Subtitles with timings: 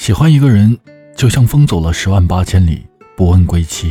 [0.00, 0.74] 喜欢一个人，
[1.14, 3.90] 就像风走了十万八千里，不问归期；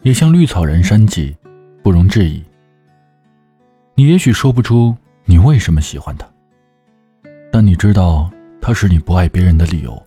[0.00, 1.36] 也像绿草人山际，
[1.84, 2.42] 不容置疑。
[3.94, 4.92] 你也许说不出
[5.24, 6.28] 你为什么喜欢他，
[7.52, 8.28] 但你知道
[8.60, 10.06] 他是你不爱别人的理由。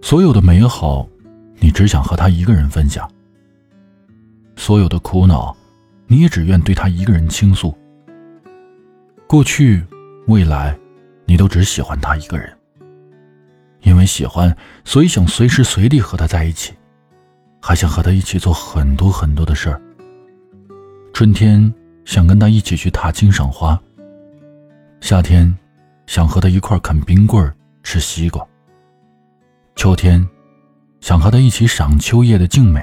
[0.00, 1.04] 所有的美好，
[1.58, 3.04] 你只想和他一个人分享；
[4.54, 5.52] 所有的苦恼，
[6.06, 7.76] 你也只愿对他一个人倾诉。
[9.26, 9.82] 过去、
[10.28, 10.78] 未来，
[11.24, 12.48] 你都只喜欢他一个人。
[13.82, 16.72] 因为喜欢，所以想随时随地和他在一起，
[17.60, 19.80] 还想和他一起做很多很多的事儿。
[21.12, 21.72] 春天
[22.04, 23.80] 想跟他一起去踏青赏花，
[25.00, 25.52] 夏天
[26.06, 28.46] 想和他一块啃冰棍儿、吃西瓜。
[29.74, 30.26] 秋天
[31.00, 32.82] 想和他一起赏秋叶的静美，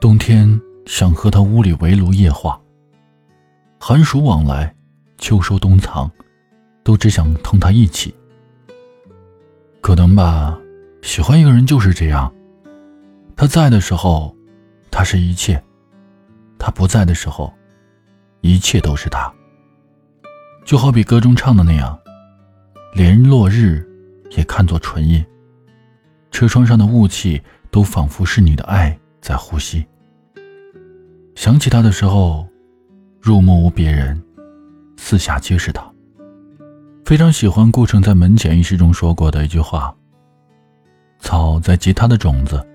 [0.00, 2.60] 冬天想和他屋里围炉夜话。
[3.80, 4.74] 寒暑往来，
[5.18, 6.10] 秋收冬藏，
[6.82, 8.14] 都只想同他一起。
[9.84, 10.58] 可能吧，
[11.02, 12.32] 喜欢一个人就是这样。
[13.36, 14.34] 他在的时候，
[14.90, 15.58] 他是一切；
[16.58, 17.52] 他不在的时候，
[18.40, 19.30] 一切都是他。
[20.64, 21.98] 就好比歌中唱的那样
[22.96, 23.86] ：“连落日
[24.30, 25.22] 也看作唇印，
[26.30, 29.84] 车窗上的雾气都仿佛是你的爱在呼吸。”
[31.36, 32.48] 想起他的时候，
[33.20, 34.18] 入目无别人，
[34.96, 35.93] 四下皆是他。
[37.04, 39.94] 非常喜欢顾城在《门前》一诗中说过的一句话
[41.20, 42.66] ：“草在结它的种子，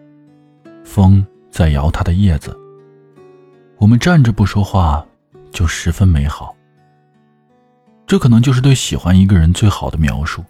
[0.86, 2.56] 风在摇它的叶子。
[3.78, 5.04] 我们站着不说话，
[5.50, 6.56] 就十分美好。”
[8.06, 10.46] 这可能就是对喜欢一个人最好的描述。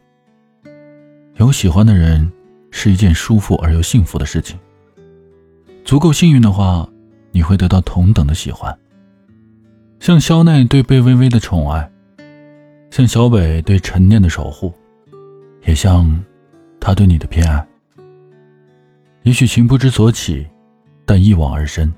[1.38, 2.30] 有喜欢的人
[2.72, 4.59] 是一件舒服而又幸福的事情。
[5.85, 6.85] 足够幸运的话，
[7.31, 8.77] 你会得到同等的喜欢，
[10.02, 11.89] 像肖奈对贝微微的宠爱。
[12.92, 14.73] 像小北对陈念的守护，
[15.66, 16.23] 也像
[16.80, 17.66] 他对你的偏爱。
[19.24, 20.46] 也许情不知所起，
[21.06, 21.91] 但一往而深。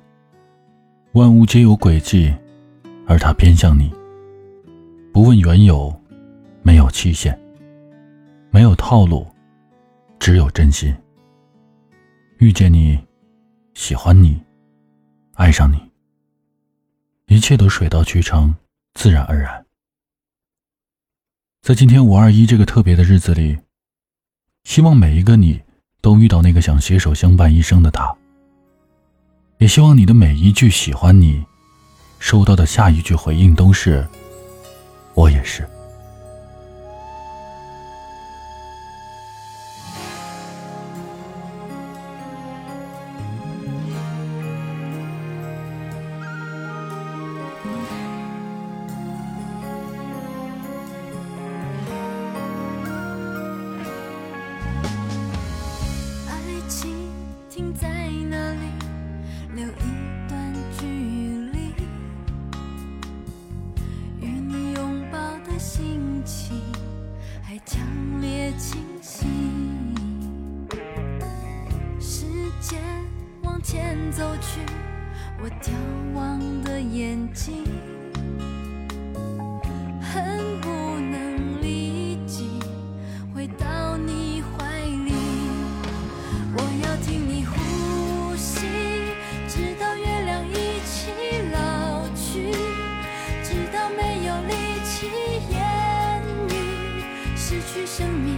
[1.14, 2.34] 万物皆有轨迹，
[3.08, 3.92] 而他偏向你。
[5.14, 5.94] 不问缘由，
[6.62, 7.38] 没有期限，
[8.50, 9.26] 没有套路，
[10.20, 10.94] 只有真心。
[12.40, 13.00] 遇见你，
[13.74, 14.42] 喜欢你，
[15.36, 15.78] 爱上你，
[17.28, 18.54] 一切都水到渠成，
[18.94, 19.66] 自然而然。
[21.62, 23.56] 在今天五二一这个特别的日子里，
[24.64, 25.62] 希望每一个你
[26.02, 28.12] 都遇到那个想携手相伴一生的他。
[29.60, 31.46] 也希望你的每一句喜欢你，
[32.18, 34.08] 收到的下一句回应都是
[35.14, 35.64] “我也是”。
[75.44, 75.72] 我眺
[76.14, 77.64] 望的眼睛，
[80.00, 82.60] 恨不能立即
[83.34, 85.12] 回到你怀里。
[86.54, 88.68] 我要听你呼吸，
[89.48, 91.10] 直到月亮一起
[91.52, 92.52] 老去，
[93.42, 94.54] 直到没有力
[94.86, 95.10] 气
[95.50, 96.54] 言语，
[97.36, 98.38] 失去生命，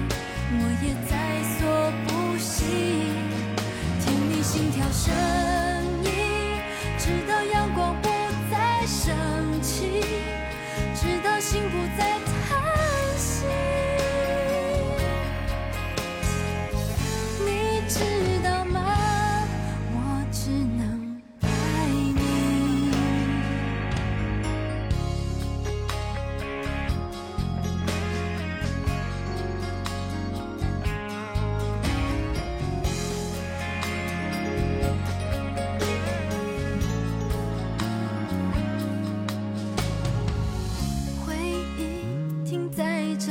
[0.53, 2.63] 我也在所不惜。
[3.99, 5.13] 听你心跳声，
[7.05, 7.42] 直到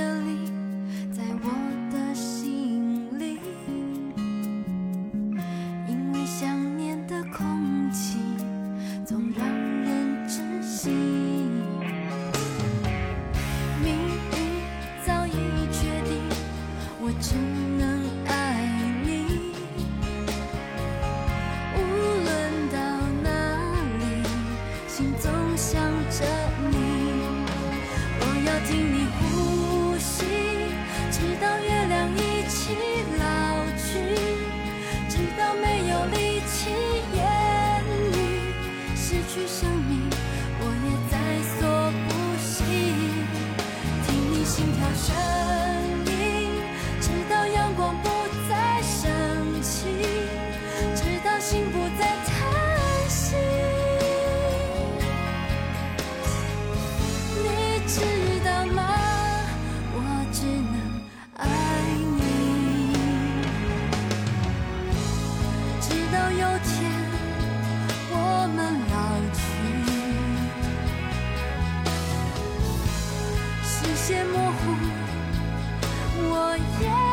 [0.03, 0.51] 这里，
[1.13, 1.72] 在我
[39.35, 40.11] 去想你
[40.61, 41.17] 我也在
[41.57, 41.59] 所
[42.07, 42.53] 不惜。
[44.05, 45.09] 听你心跳声
[46.05, 46.13] 音
[47.01, 48.11] 直到阳光不
[48.47, 48.53] 再
[48.83, 49.01] 生
[49.63, 49.89] 气
[50.95, 52.31] 直到心不再叹
[53.09, 53.35] 息。
[57.43, 57.47] 你
[57.87, 57.95] 知
[58.45, 58.81] 道吗？
[59.95, 59.97] 我
[60.31, 60.77] 只能
[61.39, 61.49] 爱
[62.19, 62.21] 你。
[65.81, 66.71] 直到有天
[68.43, 68.59] 我们
[68.91, 68.95] 老
[69.33, 69.41] 去。
[73.63, 74.61] 视线模糊
[76.29, 77.12] 我也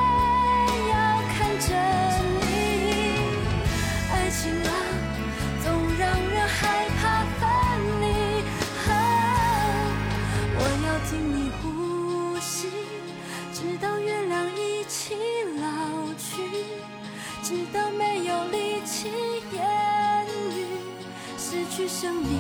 [22.02, 22.40] 证明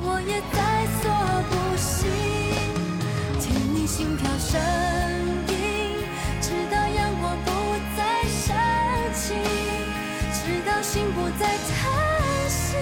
[0.00, 1.10] 我也在所
[1.50, 2.06] 不惜，
[3.40, 4.60] 听你心跳声
[5.48, 6.06] 音，
[6.40, 7.50] 直到阳光不
[7.96, 9.34] 再煽情，
[10.32, 12.76] 直到心不再叹息。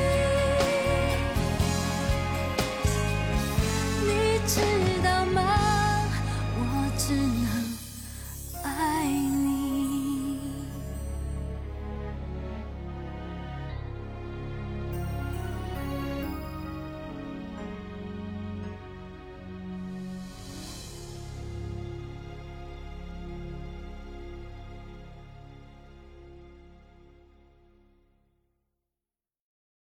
[4.04, 4.89] 你知。